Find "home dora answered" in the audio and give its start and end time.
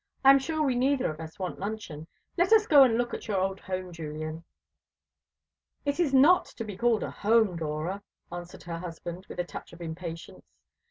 7.11-8.63